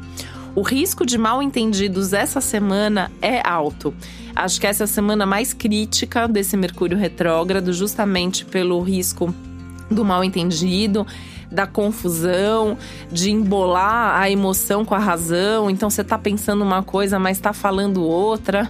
O 0.54 0.62
risco 0.62 1.04
de 1.04 1.18
mal 1.18 1.42
entendidos 1.42 2.14
essa 2.14 2.40
semana 2.40 3.12
é 3.20 3.46
alto. 3.46 3.92
Acho 4.34 4.58
que 4.58 4.66
essa 4.66 4.84
é 4.84 4.86
a 4.86 4.88
semana 4.88 5.26
mais 5.26 5.52
crítica 5.52 6.26
desse 6.26 6.56
Mercúrio 6.56 6.96
retrógrado, 6.96 7.74
justamente 7.74 8.42
pelo 8.42 8.80
risco 8.80 9.34
do 9.90 10.02
mal 10.02 10.24
entendido 10.24 11.06
da 11.52 11.66
confusão, 11.66 12.78
de 13.12 13.30
embolar 13.30 14.18
a 14.18 14.30
emoção 14.30 14.82
com 14.82 14.94
a 14.94 14.98
razão. 14.98 15.68
Então 15.68 15.90
você 15.90 16.02
tá 16.02 16.16
pensando 16.16 16.64
uma 16.64 16.82
coisa, 16.82 17.18
mas 17.18 17.38
tá 17.38 17.52
falando 17.52 18.02
outra. 18.02 18.66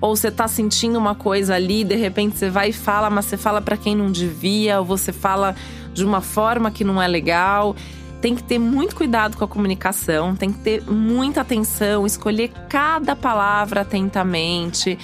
Ou 0.00 0.14
você 0.14 0.30
tá 0.30 0.46
sentindo 0.48 0.98
uma 0.98 1.14
coisa 1.14 1.54
ali, 1.54 1.84
de 1.84 1.94
repente 1.94 2.36
você 2.36 2.50
vai 2.50 2.70
e 2.70 2.72
fala, 2.72 3.08
mas 3.10 3.26
você 3.26 3.36
fala 3.36 3.60
para 3.60 3.76
quem 3.76 3.96
não 3.96 4.10
devia, 4.10 4.78
ou 4.78 4.84
você 4.84 5.12
fala 5.12 5.54
de 5.92 6.04
uma 6.04 6.20
forma 6.20 6.70
que 6.70 6.84
não 6.84 7.00
é 7.00 7.06
legal. 7.06 7.74
Tem 8.20 8.34
que 8.34 8.42
ter 8.42 8.58
muito 8.58 8.96
cuidado 8.96 9.36
com 9.36 9.44
a 9.44 9.48
comunicação, 9.48 10.34
tem 10.34 10.52
que 10.52 10.58
ter 10.58 10.82
muita 10.90 11.42
atenção, 11.42 12.06
escolher 12.06 12.50
cada 12.68 13.14
palavra 13.14 13.82
atentamente, 13.82 14.98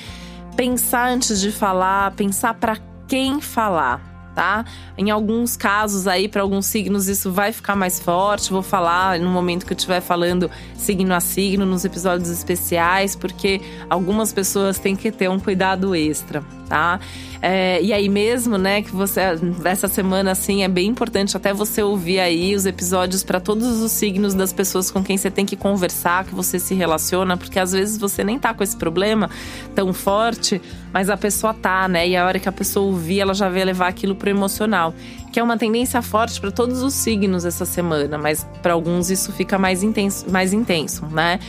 pensar 0.57 1.11
antes 1.11 1.41
de 1.41 1.53
falar, 1.53 2.13
pensar 2.13 2.55
para 2.55 2.79
quem 3.07 3.41
falar 3.41 4.10
tá? 4.35 4.65
Em 4.97 5.11
alguns 5.11 5.57
casos 5.57 6.07
aí, 6.07 6.29
para 6.29 6.43
alguns 6.43 6.67
signos, 6.67 7.09
isso 7.09 7.31
vai 7.33 7.53
ficar 7.53 7.77
mais 7.77 8.01
forte. 8.01 8.51
Vou 8.51 8.63
falar 8.63 9.19
no 9.19 9.31
momento 9.31 9.67
que 9.67 9.73
eu 9.73 9.77
estiver 9.77 10.01
falando 10.01 10.51
signo 10.75 11.15
a 11.15 11.21
signo, 11.21 11.67
nos 11.67 11.85
episódios 11.85 12.31
especiais, 12.31 13.15
porque 13.17 13.61
algumas 13.89 14.33
pessoas 14.33 14.79
têm 14.79 14.97
que 14.97 15.11
ter 15.11 15.29
um 15.29 15.39
cuidado 15.39 15.95
extra, 15.95 16.43
tá? 16.71 17.01
É, 17.43 17.83
e 17.83 17.93
aí 17.93 18.09
mesmo, 18.09 18.57
né, 18.57 18.81
que 18.81 18.93
você 18.93 19.21
essa 19.65 19.89
semana 19.89 20.31
assim 20.31 20.63
é 20.63 20.69
bem 20.69 20.87
importante 20.89 21.37
até 21.37 21.53
você 21.53 21.83
ouvir 21.83 22.21
aí 22.21 22.55
os 22.55 22.65
episódios 22.65 23.25
para 23.25 23.41
todos 23.41 23.81
os 23.83 23.91
signos 23.91 24.35
das 24.35 24.53
pessoas 24.53 24.89
com 24.89 25.03
quem 25.03 25.19
você 25.19 25.33
tem 25.33 25.45
que 25.45 25.57
conversar, 25.57 26.25
que 26.25 26.35
você 26.35 26.61
se 26.61 26.73
relaciona, 26.75 27.37
porque 27.37 27.59
às 27.59 27.73
vezes 27.73 27.99
você 27.99 28.23
nem 28.23 28.39
tá 28.39 28.55
com 28.55 28.63
esse 28.63 28.77
problema 28.77 29.29
tão 29.75 29.93
forte, 29.93 30.63
mas 30.93 31.11
a 31.11 31.17
pessoa 31.17 31.53
tá, 31.53 31.89
né? 31.89 32.09
E 32.09 32.17
a 32.17 32.25
hora 32.25 32.39
que 32.39 32.49
a 32.49 32.53
pessoa 32.53 32.87
ouvir, 32.87 33.19
ela 33.19 33.35
já 33.35 33.49
vai 33.49 33.65
levar 33.65 33.89
aquilo 33.89 34.15
pro 34.15 34.31
emocional, 34.31 34.95
que 35.33 35.41
é 35.41 35.43
uma 35.43 35.59
tendência 35.59 36.01
forte 36.01 36.41
para 36.41 36.53
todos 36.53 36.83
os 36.83 36.95
signos 36.95 37.45
essa 37.45 37.65
semana, 37.65 38.17
mas 38.17 38.47
para 38.63 38.75
alguns 38.75 39.11
isso 39.11 39.33
fica 39.33 39.59
mais 39.59 39.83
intenso, 39.83 40.31
mais 40.31 40.53
intenso, 40.53 41.05
né? 41.07 41.41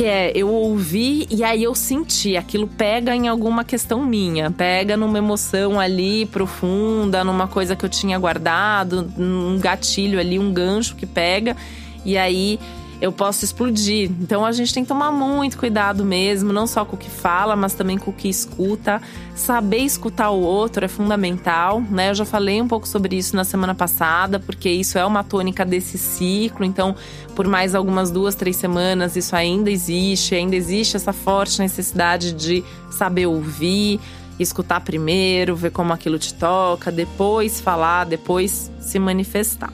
Que 0.00 0.06
é 0.06 0.32
eu 0.34 0.48
ouvi 0.48 1.26
e 1.30 1.44
aí 1.44 1.62
eu 1.62 1.74
senti, 1.74 2.34
aquilo 2.34 2.66
pega 2.66 3.14
em 3.14 3.28
alguma 3.28 3.62
questão 3.62 4.02
minha, 4.02 4.50
pega 4.50 4.96
numa 4.96 5.18
emoção 5.18 5.78
ali 5.78 6.24
profunda, 6.24 7.22
numa 7.22 7.46
coisa 7.46 7.76
que 7.76 7.84
eu 7.84 7.88
tinha 7.90 8.18
guardado, 8.18 9.12
um 9.18 9.58
gatilho 9.58 10.18
ali, 10.18 10.38
um 10.38 10.54
gancho 10.54 10.96
que 10.96 11.04
pega 11.04 11.54
e 12.02 12.16
aí 12.16 12.58
eu 13.00 13.10
posso 13.10 13.44
explodir. 13.44 14.10
Então 14.20 14.44
a 14.44 14.52
gente 14.52 14.74
tem 14.74 14.84
que 14.84 14.88
tomar 14.88 15.10
muito 15.10 15.56
cuidado 15.56 16.04
mesmo, 16.04 16.52
não 16.52 16.66
só 16.66 16.84
com 16.84 16.96
o 16.96 16.98
que 16.98 17.08
fala, 17.08 17.56
mas 17.56 17.72
também 17.72 17.96
com 17.96 18.10
o 18.10 18.14
que 18.14 18.28
escuta. 18.28 19.00
Saber 19.34 19.78
escutar 19.78 20.30
o 20.30 20.40
outro 20.40 20.84
é 20.84 20.88
fundamental, 20.88 21.80
né? 21.80 22.10
Eu 22.10 22.14
já 22.14 22.24
falei 22.24 22.60
um 22.60 22.68
pouco 22.68 22.86
sobre 22.86 23.16
isso 23.16 23.34
na 23.34 23.44
semana 23.44 23.74
passada, 23.74 24.38
porque 24.38 24.68
isso 24.68 24.98
é 24.98 25.04
uma 25.04 25.24
tônica 25.24 25.64
desse 25.64 25.96
ciclo. 25.96 26.64
Então, 26.64 26.94
por 27.34 27.46
mais 27.46 27.74
algumas 27.74 28.10
duas, 28.10 28.34
três 28.34 28.56
semanas, 28.56 29.16
isso 29.16 29.34
ainda 29.34 29.70
existe, 29.70 30.34
ainda 30.34 30.54
existe 30.54 30.96
essa 30.96 31.12
forte 31.12 31.58
necessidade 31.60 32.32
de 32.32 32.62
saber 32.90 33.26
ouvir, 33.26 33.98
escutar 34.38 34.80
primeiro, 34.80 35.56
ver 35.56 35.70
como 35.70 35.92
aquilo 35.92 36.18
te 36.18 36.34
toca, 36.34 36.92
depois 36.92 37.60
falar, 37.60 38.04
depois 38.04 38.70
se 38.80 38.98
manifestar. 38.98 39.72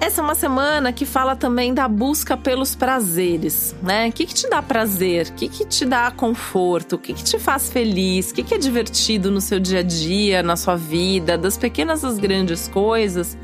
Essa 0.00 0.20
é 0.20 0.24
uma 0.24 0.36
semana 0.36 0.92
que 0.92 1.04
fala 1.04 1.34
também 1.34 1.74
da 1.74 1.88
busca 1.88 2.36
pelos 2.36 2.74
prazeres, 2.76 3.74
né? 3.82 4.08
O 4.08 4.12
que, 4.12 4.26
que 4.26 4.34
te 4.34 4.48
dá 4.48 4.62
prazer? 4.62 5.26
O 5.26 5.32
que, 5.32 5.48
que 5.48 5.64
te 5.64 5.84
dá 5.84 6.08
conforto? 6.12 6.94
O 6.94 6.98
que, 6.98 7.12
que 7.12 7.24
te 7.24 7.36
faz 7.36 7.68
feliz? 7.68 8.30
O 8.30 8.34
que, 8.34 8.44
que 8.44 8.54
é 8.54 8.58
divertido 8.58 9.28
no 9.28 9.40
seu 9.40 9.58
dia 9.58 9.80
a 9.80 9.82
dia, 9.82 10.40
na 10.40 10.54
sua 10.54 10.76
vida, 10.76 11.36
das 11.36 11.56
pequenas 11.58 12.04
às 12.04 12.16
grandes 12.16 12.68
coisas? 12.68 13.36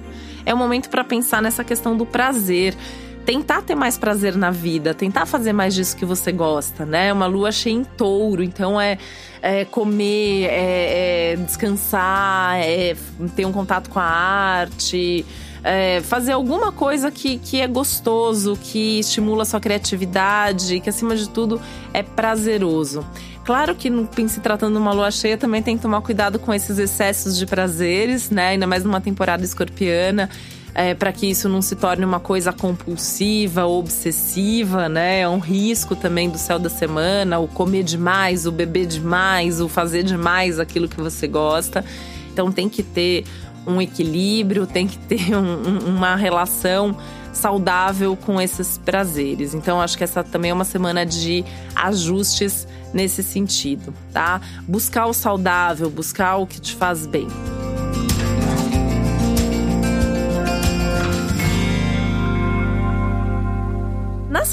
É 0.47 0.55
o 0.55 0.57
momento 0.57 0.89
para 0.91 1.03
pensar 1.03 1.43
nessa 1.43 1.65
questão 1.65 1.97
do 1.97 2.07
prazer 2.07 2.77
tentar 3.25 3.63
ter 3.63 3.75
mais 3.75 3.97
prazer 3.97 4.37
na 4.37 4.51
vida, 4.51 4.93
tentar 4.93 5.27
fazer 5.27 5.53
mais 5.53 5.75
disso 5.75 5.97
que 5.97 6.05
você 6.05 6.31
gosta, 6.31 6.85
né? 6.85 7.13
Uma 7.13 7.27
lua 7.27 7.51
cheia 7.51 7.73
em 7.73 7.83
touro, 7.83 8.43
então 8.43 8.81
é, 8.81 8.99
é 9.41 9.65
comer, 9.65 10.45
é, 10.45 11.33
é, 11.33 11.37
descansar, 11.37 12.59
é 12.59 12.95
ter 13.35 13.47
um 13.47 13.53
contato 13.53 13.89
com 13.89 13.99
a 13.99 14.05
arte, 14.05 15.25
é, 15.65 16.03
fazer 16.03 16.33
alguma 16.33 16.71
coisa 16.71 17.11
que, 17.11 17.39
que 17.39 17.59
é 17.61 17.67
gostoso, 17.67 18.57
que 18.63 19.01
estimula 19.01 19.47
sua 19.47 19.59
criatividade, 19.59 20.79
que 20.81 20.91
acima 20.91 21.17
de 21.17 21.27
tudo 21.31 21.59
é 21.95 22.03
prazeroso. 22.03 23.05
Claro 23.45 23.75
que 23.75 23.91
se 24.29 24.41
tratando 24.41 24.75
de 24.75 24.79
uma 24.79 24.93
lua 24.93 25.11
cheia 25.11 25.39
também 25.39 25.63
tem 25.63 25.77
que 25.77 25.83
tomar 25.83 26.03
cuidado 26.03 26.39
com 26.39 26.53
esses 26.53 26.79
excessos 26.79 27.37
de 27.37 27.47
prazeres, 27.47 28.31
né? 28.31 28.49
Ainda 28.49 28.67
mais 28.67 28.85
numa 28.85 29.01
temporada 29.01 29.43
escorpiana. 29.43 30.29
É, 30.77 30.93
para 30.93 31.13
que 31.13 31.31
isso 31.31 31.49
não 31.49 31.63
se 31.63 31.77
torne 31.77 32.05
uma 32.05 32.19
coisa 32.19 32.53
compulsiva, 32.53 33.65
obsessiva, 33.65 34.89
né? 34.89 35.21
É 35.21 35.29
um 35.29 35.39
risco 35.39 35.95
também 35.95 36.29
do 36.29 36.37
céu 36.37 36.59
da 36.59 36.69
semana, 36.69 37.39
o 37.39 37.47
comer 37.47 37.85
demais, 37.85 38.45
o 38.45 38.51
beber 38.51 38.87
demais, 38.87 39.61
o 39.61 39.69
fazer 39.69 40.03
demais 40.03 40.59
aquilo 40.59 40.89
que 40.89 41.01
você 41.01 41.29
gosta. 41.29 41.85
Então 42.33 42.51
tem 42.51 42.69
que 42.69 42.83
ter 42.83 43.25
um 43.67 43.81
equilíbrio, 43.81 44.67
tem 44.67 44.87
que 44.87 44.99
ter 44.99 45.35
um, 45.35 45.79
uma 45.97 46.17
relação 46.17 46.97
saudável 47.33 48.17
com 48.17 48.41
esses 48.41 48.79
prazeres. 48.79 49.55
Então, 49.55 49.81
acho 49.81 49.99
que 49.99 50.05
essa 50.05 50.23
também 50.23 50.51
é 50.51 50.55
uma 50.55 50.65
semana 50.65 51.05
de 51.05 51.45
ajustes 51.75 52.67
nesse 52.93 53.23
sentido, 53.23 53.93
tá? 54.13 54.41
Buscar 54.69 55.07
o 55.07 55.13
saudável, 55.13 55.91
buscar 55.91 56.37
o 56.37 56.47
que 56.47 56.61
te 56.61 56.75
faz 56.75 57.07
bem. 57.07 57.27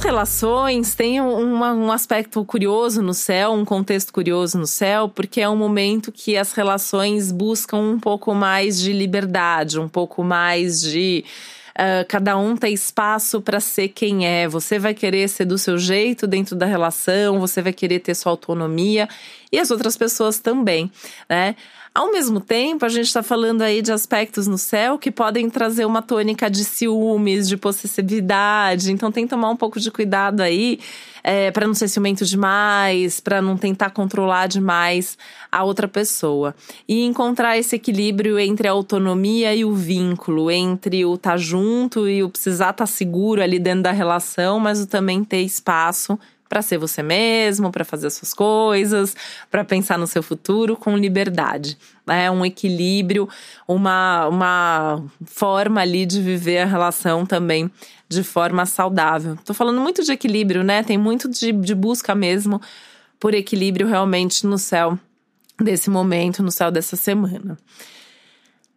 Relações 0.02 0.96
tem 0.96 1.22
um, 1.22 1.56
um, 1.56 1.92
aspecto 1.92 2.44
curioso 2.44 3.02
no 3.02 3.14
céu, 3.14 3.54
um 3.54 3.64
contexto 3.64 4.12
curioso 4.12 4.58
no 4.58 4.66
céu, 4.66 5.08
porque 5.08 5.40
é 5.40 5.48
um 5.48 5.56
momento 5.56 6.12
que 6.12 6.36
as 6.36 6.54
relações 6.54 7.32
buscam 7.32 7.78
um 7.78 8.00
pouco 8.00 8.34
mais 8.34 8.80
de 8.80 8.92
liberdade, 8.92 9.80
um 9.80 9.88
pouco 9.88 10.24
mais 10.24 10.82
de 10.82 11.24
Uh, 11.72 12.06
cada 12.10 12.38
um 12.38 12.58
tem 12.58 12.74
espaço 12.74 13.42
para 13.42 13.62
ser 13.62 13.88
quem 13.88 14.28
é. 14.28 14.46
Você 14.46 14.78
vai 14.78 14.94
querer 14.94 15.30
ser 15.30 15.46
do 15.46 15.58
seu 15.58 15.78
jeito 15.78 16.28
dentro 16.28 16.54
da 16.54 16.66
relação, 16.66 17.40
você 17.40 17.62
vai 17.62 17.72
querer 17.72 18.00
ter 18.00 18.14
sua 18.14 18.34
autonomia 18.34 19.08
e 19.50 19.58
as 19.58 19.72
outras 19.72 19.96
pessoas 19.96 20.38
também, 20.38 20.92
né? 21.30 21.56
Ao 21.94 22.10
mesmo 22.10 22.40
tempo, 22.40 22.86
a 22.86 22.90
gente 22.90 23.08
está 23.08 23.22
falando 23.22 23.62
aí 23.62 23.82
de 23.82 23.92
aspectos 23.92 24.48
no 24.48 24.58
céu 24.58 24.98
que 24.98 25.12
podem 25.12 25.50
trazer 25.50 25.84
uma 25.84 26.02
tônica 26.02 26.50
de 26.50 26.64
ciúmes, 26.64 27.50
de 27.50 27.58
possessividade. 27.58 28.94
Então, 28.94 29.12
tem 29.12 29.26
que 29.26 29.30
tomar 29.30 29.50
um 29.50 29.58
pouco 29.58 29.78
de 29.78 29.92
cuidado 29.92 30.40
aí 30.40 30.80
é, 31.22 31.52
para 31.52 31.68
não 31.68 31.74
ser 31.74 31.90
ciumento 31.90 32.24
demais, 32.24 33.20
para 33.20 33.42
não 33.42 33.58
tentar 33.58 33.90
controlar 33.90 34.48
demais 34.48 35.18
a 35.52 35.66
outra 35.66 35.86
pessoa. 35.86 36.56
E 36.88 37.04
encontrar 37.04 37.58
esse 37.58 37.76
equilíbrio 37.76 38.40
entre 38.40 38.70
a 38.70 38.72
autonomia 38.72 39.54
e 39.54 39.66
o 39.66 39.74
vínculo, 39.74 40.50
entre 40.50 41.04
o 41.04 41.16
estar 41.16 41.32
tá 41.32 41.38
junto 41.38 42.08
e 42.08 42.24
o 42.24 42.30
precisar 42.30 42.70
estar 42.70 42.86
tá 42.86 42.88
seguro 42.88 43.44
ali 43.44 43.60
dentro 43.60 43.84
da 43.84 43.92
relação, 43.92 44.62
mas 44.62 44.80
o 44.80 44.88
também 44.88 45.26
ter 45.26 45.42
espaço 45.42 46.18
para 46.52 46.62
ser 46.62 46.78
você 46.78 47.02
mesmo, 47.02 47.72
para 47.72 47.86
fazer 47.86 48.08
as 48.08 48.14
suas 48.16 48.34
coisas, 48.34 49.16
para 49.50 49.64
pensar 49.64 49.98
no 49.98 50.06
seu 50.06 50.22
futuro 50.22 50.76
com 50.76 50.98
liberdade. 50.98 51.78
É 52.06 52.30
um 52.30 52.46
equilíbrio, 52.46 53.30
uma, 53.66 54.28
uma 54.28 55.02
forma 55.26 55.80
ali 55.80 56.06
de 56.06 56.22
viver 56.22 56.58
a 56.58 56.66
relação 56.66 57.26
também 57.26 57.72
de 58.10 58.22
forma 58.22 58.66
saudável. 58.66 59.38
Tô 59.46 59.54
falando 59.54 59.80
muito 59.80 60.04
de 60.04 60.12
equilíbrio, 60.12 60.62
né? 60.62 60.84
Tem 60.84 60.98
muito 60.98 61.30
de, 61.30 61.54
de 61.54 61.74
busca 61.74 62.14
mesmo 62.14 62.62
por 63.18 63.34
equilíbrio 63.34 63.88
realmente 63.88 64.46
no 64.46 64.58
céu 64.58 65.00
desse 65.58 65.90
momento, 65.90 66.44
no 66.44 66.52
céu 66.52 66.70
dessa 66.70 66.98
semana. 66.98 67.58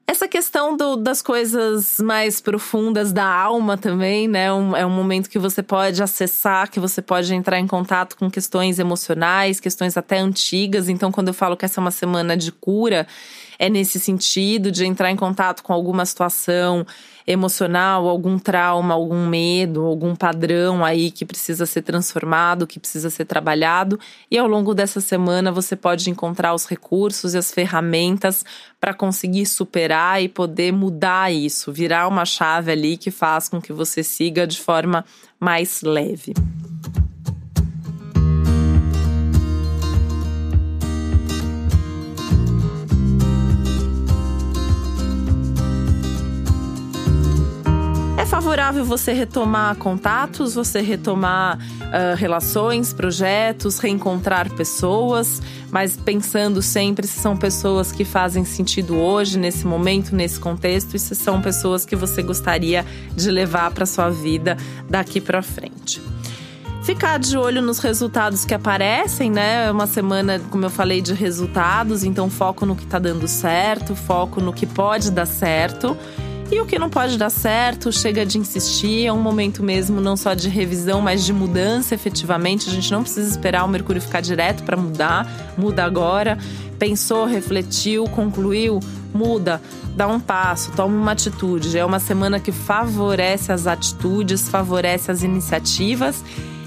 Essa 0.07 0.29
questão 0.29 0.77
do, 0.77 0.97
das 0.97 1.23
coisas 1.23 1.99
mais 1.99 2.39
profundas 2.39 3.11
da 3.11 3.25
alma 3.25 3.79
também, 3.79 4.29
né? 4.29 4.53
Um, 4.53 4.77
é 4.77 4.85
um 4.85 4.91
momento 4.91 5.31
que 5.31 5.39
você 5.39 5.63
pode 5.63 6.03
acessar, 6.03 6.71
que 6.71 6.79
você 6.79 7.01
pode 7.01 7.35
entrar 7.35 7.59
em 7.59 7.67
contato 7.67 8.15
com 8.17 8.31
questões 8.31 8.79
emocionais, 8.79 9.61
questões 9.61 9.97
até 9.97 10.19
antigas. 10.19 10.91
Então, 10.91 11.11
quando 11.11 11.29
eu 11.29 11.35
falo 11.35 11.57
que 11.57 11.65
essa 11.65 11.81
é 11.81 11.83
uma 11.83 11.91
semana 11.91 12.37
de 12.37 12.53
cura, 12.53 13.07
é 13.59 13.71
nesse 13.71 13.99
sentido 13.99 14.71
de 14.71 14.85
entrar 14.85 15.11
em 15.11 15.17
contato 15.17 15.63
com 15.63 15.73
alguma 15.73 16.05
situação 16.05 16.87
emocional, 17.27 18.09
algum 18.09 18.39
trauma, 18.39 18.95
algum 18.95 19.27
medo, 19.27 19.85
algum 19.85 20.15
padrão 20.15 20.85
aí 20.85 21.11
que 21.11 21.25
precisa 21.25 21.65
ser 21.65 21.83
transformado, 21.83 22.67
que 22.67 22.79
precisa 22.79 23.09
ser 23.09 23.25
trabalhado. 23.25 23.99
E 24.31 24.37
ao 24.37 24.47
longo 24.47 24.75
dessa 24.75 25.01
semana 25.01 25.51
você 25.51 25.75
pode 25.75 26.11
encontrar 26.11 26.55
os 26.55 26.67
recursos 26.67 27.35
e 27.35 27.39
as 27.39 27.53
ferramentas 27.53 28.45
para 28.81 28.93
conseguir 28.93 29.47
superar 29.47 30.23
e 30.23 30.29
poder 30.29 30.73
mudar 30.73 31.33
isso, 31.33 31.73
virar 31.73 32.07
uma 32.09 32.25
chave 32.25 32.71
ali 32.71 32.97
que 32.97 33.11
faz 33.11 33.49
com 33.49 33.61
que 33.61 33.73
você 33.73 34.03
siga 34.03 34.47
de 34.47 34.61
forma 34.61 35.05
mais 35.41 35.83
leve. 35.83 36.35
Favorável 48.55 48.85
você 48.85 49.13
retomar 49.13 49.75
contatos, 49.75 50.55
você 50.55 50.81
retomar 50.81 51.59
uh, 51.59 52.15
relações, 52.17 52.93
projetos, 52.93 53.81
reencontrar 53.81 54.49
pessoas, 54.49 55.43
mas 55.73 55.97
pensando 55.97 56.63
sempre 56.63 57.05
se 57.05 57.19
são 57.19 57.37
pessoas 57.37 57.91
que 57.91 58.05
fazem 58.05 58.45
sentido 58.45 58.97
hoje, 58.97 59.41
nesse 59.41 59.67
momento, 59.67 60.15
nesse 60.15 60.39
contexto, 60.39 60.95
e 60.95 61.01
se 61.01 61.17
são 61.17 61.43
pessoas 61.43 61.85
que 61.85 61.97
você 61.97 62.23
gostaria 62.23 62.87
de 63.17 63.29
levar 63.29 63.73
para 63.73 63.85
sua 63.87 64.09
vida 64.09 64.57
daqui 64.89 65.21
para 65.21 65.43
frente 65.43 66.01
ficar 66.85 67.19
de 67.19 67.35
olho 67.35 67.63
nos 67.63 67.79
resultados 67.79 68.45
que 68.45 68.53
aparecem, 68.53 69.31
né? 69.31 69.69
É 69.69 69.71
uma 69.71 69.87
semana, 69.87 70.39
como 70.51 70.67
eu 70.67 70.71
falei, 70.71 71.01
de 71.01 71.15
resultados, 71.15 72.05
então 72.05 72.29
foco 72.29 72.67
no 72.67 72.77
que 72.77 72.87
tá 72.87 72.99
dando 72.99 73.27
certo, 73.27 73.97
foco 73.97 74.39
no 74.39 74.53
que 74.53 74.67
pode 74.67 75.11
dar 75.11 75.25
certo 75.25 75.97
e 76.51 76.61
o 76.61 76.67
que 76.67 76.79
não 76.79 76.91
pode 76.91 77.17
dar 77.17 77.31
certo, 77.31 77.91
chega 77.91 78.25
de 78.25 78.39
insistir, 78.39 79.07
é 79.07 79.13
um 79.13 79.21
momento 79.21 79.63
mesmo 79.63 80.01
não 80.01 80.17
só 80.17 80.35
de 80.35 80.49
revisão, 80.49 81.01
mas 81.01 81.25
de 81.25 81.33
mudança 81.33 81.95
efetivamente. 81.95 82.69
A 82.69 82.73
gente 82.73 82.93
não 82.93 83.03
precisa 83.03 83.29
esperar 83.29 83.65
o 83.65 83.69
Mercúrio 83.69 84.01
ficar 84.01 84.21
direto 84.21 84.63
para 84.63 84.77
mudar, 84.77 85.55
muda 85.57 85.85
agora. 85.85 86.39
Pensou, 86.79 87.25
refletiu, 87.25 88.05
concluiu, 88.05 88.79
muda, 89.13 89.61
dá 89.97 90.07
um 90.07 90.21
passo, 90.21 90.71
toma 90.73 90.95
uma 90.95 91.13
atitude. 91.13 91.79
É 91.79 91.85
uma 91.85 91.99
semana 91.99 92.39
que 92.39 92.53
favorece 92.53 93.51
as 93.51 93.67
atitudes, 93.67 94.49
favorece 94.49 95.11
as 95.11 95.23
iniciativas. 95.23 96.23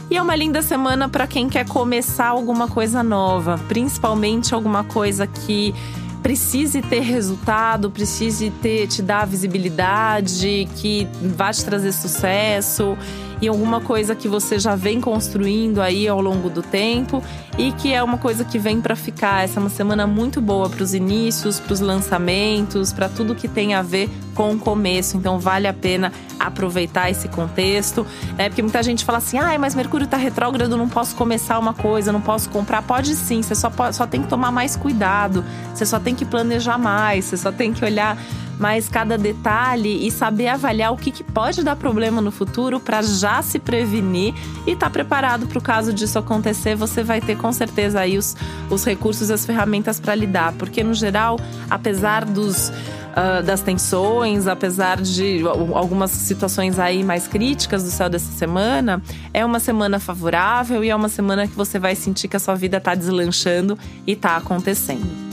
E 0.10 0.18
é 0.18 0.22
uma 0.22 0.36
linda 0.36 0.62
semana 0.62 1.10
para 1.10 1.28
quem 1.28 1.50
quer 1.50 1.68
começar 1.68 2.28
alguma 2.28 2.68
coisa 2.68 3.04
nova, 3.04 3.60
principalmente 3.68 4.56
alguma 4.56 4.84
coisa 4.84 5.28
que 5.28 5.76
precise 6.22 6.82
ter 6.82 7.02
resultado, 7.02 7.90
precise 7.90 8.52
ter 8.62 8.88
te 8.88 9.02
dar 9.02 9.26
visibilidade, 9.26 10.68
que 10.78 11.08
vai 11.22 11.54
te 11.54 11.64
trazer 11.64 11.92
sucesso 11.92 12.98
e 13.42 13.48
alguma 13.48 13.82
coisa 13.82 14.16
que 14.16 14.28
você 14.28 14.60
já 14.60 14.76
vem 14.76 15.00
construindo 15.00 15.82
aí 15.82 16.08
ao 16.08 16.22
longo 16.22 16.50
do 16.50 16.62
tempo 16.62 17.24
e 17.58 17.72
que 17.72 17.94
é 17.94 18.02
uma 18.02 18.18
coisa 18.18 18.44
que 18.44 18.58
vem 18.58 18.82
para 18.82 18.96
ficar. 18.96 19.44
Essa 19.44 19.60
é 19.60 19.62
uma 19.62 19.70
semana 19.70 20.08
muito 20.08 20.42
boa 20.42 20.70
para 20.70 20.84
os 20.84 20.94
inícios, 20.94 21.60
para 21.60 21.74
os 21.74 21.80
lançamentos, 21.80 22.92
para 22.92 23.10
tudo 23.10 23.36
que 23.36 23.48
tem 23.48 23.74
a 23.74 23.82
ver 23.82 24.10
com 24.34 24.54
o 24.54 24.60
começo. 24.60 25.18
Então 25.18 25.40
vale 25.40 25.68
a 25.68 25.74
pena 25.74 26.12
aproveitar 26.40 27.10
esse 27.10 27.28
contexto, 27.28 28.06
né? 28.38 28.50
Porque 28.50 28.62
muita 28.62 28.82
gente 28.84 29.04
fala 29.04 29.18
assim: 29.18 29.38
"Ai, 29.38 29.58
mas 29.58 29.76
Mercúrio 29.76 30.06
está 30.06 30.18
retrógrado, 30.18 30.78
não 30.78 30.88
posso 30.88 31.16
começar 31.16 31.58
uma 31.60 31.74
coisa, 31.74 32.12
não 32.12 32.22
posso 32.22 32.50
comprar". 32.50 32.82
Pode 32.82 33.16
sim, 33.16 33.42
você 33.42 33.56
só 33.56 33.70
pode, 33.70 33.96
só 33.96 34.06
tem 34.06 34.22
que 34.22 34.28
tomar 34.28 34.52
mais 34.52 34.76
cuidado. 34.76 35.44
Você 35.74 35.86
só 35.86 36.00
tem 36.00 36.16
que 36.16 36.26
planejar 36.26 36.78
mais, 36.78 37.26
você 37.26 37.38
só 37.38 37.52
tem 37.52 37.74
que 37.74 37.84
olhar 37.84 38.18
mais 38.60 38.90
cada 38.90 39.18
detalhe 39.18 40.06
e 40.06 40.12
saber 40.12 40.48
avaliar 40.48 40.92
o 40.92 40.98
que, 40.98 41.12
que 41.12 41.24
pode 41.24 41.64
dar 41.64 41.76
problema 41.76 42.22
no 42.22 42.32
futuro 42.32 42.80
para 42.80 43.02
já 43.02 43.42
se 43.42 43.60
prevenir 43.60 44.34
e 44.66 44.72
estar 44.72 44.88
tá 44.88 44.90
preparado 44.90 45.48
para 45.48 45.58
o 45.58 45.62
caso 45.62 45.94
disso 45.94 46.18
acontecer. 46.18 46.76
Você 46.76 47.04
vai 47.04 47.22
ter 47.22 47.38
com 47.38 47.52
certeza 47.52 48.00
aí 48.00 48.18
os, 48.18 48.36
os 48.70 48.84
recursos 48.84 49.30
e 49.30 49.34
as 49.34 49.46
ferramentas 49.46 50.00
para 50.00 50.16
lidar, 50.16 50.54
porque 50.54 50.84
no 50.84 50.94
geral, 50.94 51.40
apesar 51.70 52.26
dos 52.26 52.72
Uh, 53.18 53.42
das 53.42 53.62
tensões, 53.62 54.46
apesar 54.46 55.02
de 55.02 55.42
algumas 55.74 56.12
situações 56.12 56.78
aí 56.78 57.04
mais 57.04 57.28
críticas 57.28 57.84
do 57.84 57.90
céu 57.90 58.08
dessa 58.08 58.32
semana, 58.34 59.02
é 59.34 59.44
uma 59.44 59.60
semana 59.60 60.00
favorável 60.00 60.84
e 60.84 60.92
é 60.92 60.96
uma 60.96 61.10
semana 61.10 61.48
que 61.48 61.56
você 61.56 61.80
vai 61.80 61.96
sentir 61.96 62.28
que 62.28 62.38
a 62.38 62.40
sua 62.40 62.54
vida 62.54 62.78
está 62.78 62.94
deslanchando 62.94 63.76
e 64.06 64.12
está 64.12 64.38
acontecendo. 64.38 65.27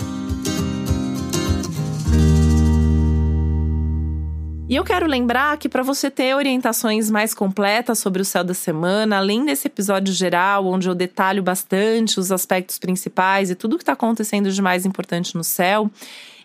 E 4.66 4.76
eu 4.76 4.82
quero 4.82 5.06
lembrar 5.06 5.58
que 5.58 5.68
para 5.68 5.82
você 5.82 6.10
ter 6.10 6.34
orientações 6.34 7.10
mais 7.10 7.34
completas 7.34 7.98
sobre 7.98 8.22
o 8.22 8.24
céu 8.24 8.42
da 8.42 8.54
semana, 8.54 9.18
além 9.18 9.44
desse 9.44 9.66
episódio 9.66 10.12
geral, 10.12 10.66
onde 10.66 10.88
eu 10.88 10.94
detalho 10.94 11.42
bastante 11.42 12.18
os 12.18 12.32
aspectos 12.32 12.78
principais 12.78 13.50
e 13.50 13.54
tudo 13.54 13.76
que 13.76 13.82
está 13.82 13.92
acontecendo 13.92 14.50
de 14.50 14.62
mais 14.62 14.86
importante 14.86 15.36
no 15.36 15.44
céu, 15.44 15.90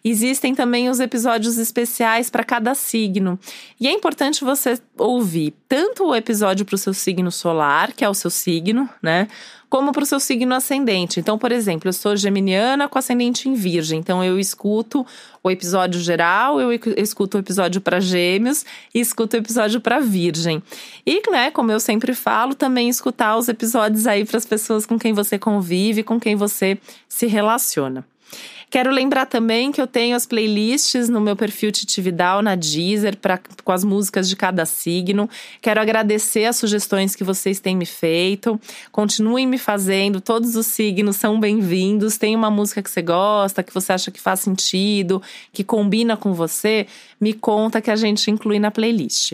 Existem 0.04 0.56
também 0.56 0.90
os 0.90 1.00
episódios 1.00 1.58
especiais 1.58 2.30
para 2.30 2.44
cada 2.44 2.74
signo. 2.74 3.40
E 3.80 3.88
é 3.88 3.92
importante 3.92 4.44
você 4.44 4.80
ouvir 4.98 5.54
tanto 5.68 6.08
o 6.08 6.16
episódio 6.16 6.66
para 6.66 6.76
o 6.76 6.78
seu 6.78 6.94
signo 6.94 7.32
solar, 7.32 7.94
que 7.94 8.04
é 8.04 8.10
o 8.10 8.14
seu 8.14 8.30
signo, 8.30 8.90
né? 9.02 9.28
como 9.70 9.92
para 9.92 10.04
o 10.04 10.06
seu 10.06 10.20
signo 10.20 10.56
ascendente. 10.56 11.20
Então, 11.20 11.38
por 11.38 11.52
exemplo, 11.52 11.88
eu 11.88 11.94
sou 11.94 12.18
geminiana 12.18 12.90
com 12.90 12.98
ascendente 12.98 13.48
em 13.48 13.54
virgem, 13.54 14.00
então 14.00 14.24
eu 14.24 14.40
escuto 14.40 15.06
o 15.44 15.52
episódio 15.52 16.02
geral, 16.02 16.60
eu 16.60 16.72
escuto 16.98 17.38
o 17.38 17.40
episódio 17.40 17.80
para 17.80 18.00
gêmeos 18.00 18.66
e 18.94 19.00
escuto 19.00 19.38
o 19.38 19.40
episódio 19.40 19.80
para 19.80 20.00
virgem. 20.00 20.62
E, 21.06 21.22
né, 21.30 21.52
como 21.52 21.72
eu 21.72 21.80
sempre 21.80 22.14
falo, 22.14 22.56
também 22.56 22.90
escutar 22.90 23.38
os 23.38 23.48
episódios 23.48 24.08
aí 24.08 24.26
para 24.26 24.38
as 24.38 24.46
pessoas 24.46 24.86
com 24.86 24.98
quem 24.98 25.14
você 25.14 25.38
convive, 25.38 26.04
com 26.04 26.20
quem 26.20 26.36
você 26.36 26.78
se 27.08 27.28
relaciona. 27.28 28.04
Quero 28.70 28.92
lembrar 28.92 29.26
também 29.26 29.72
que 29.72 29.82
eu 29.82 29.88
tenho 29.88 30.16
as 30.16 30.28
playlists 30.28 31.10
no 31.10 31.20
meu 31.20 31.36
perfil 31.36 31.72
Titividal 31.72 32.44
na 32.44 32.54
Deezer 32.54 33.18
pra, 33.18 33.40
com 33.64 33.72
as 33.72 33.84
músicas 33.84 34.30
de 34.30 34.36
cada 34.36 34.64
signo. 34.64 35.28
Quero 35.60 35.82
agradecer 35.82 36.46
as 36.46 36.58
sugestões 36.58 37.16
que 37.16 37.24
vocês 37.24 37.60
têm 37.60 37.76
me 37.76 37.88
feito. 37.88 38.62
Continuem 38.92 39.48
me 39.48 39.58
fazendo, 39.58 40.22
todos 40.22 40.56
os 40.56 40.68
signos 40.68 41.16
são 41.16 41.40
bem-vindos. 41.40 42.20
Tem 42.20 42.36
uma 42.36 42.52
música 42.52 42.84
que 42.84 42.92
você 42.92 43.02
gosta, 43.02 43.64
que 43.64 43.74
você 43.74 43.92
acha 43.92 44.12
que 44.12 44.22
faz 44.22 44.42
sentido, 44.42 45.20
que 45.52 45.64
combina 45.64 46.16
com 46.16 46.32
você, 46.32 46.86
me 47.20 47.34
conta 47.34 47.82
que 47.82 47.90
a 47.90 47.96
gente 47.96 48.30
inclui 48.30 48.60
na 48.60 48.70
playlist. 48.70 49.34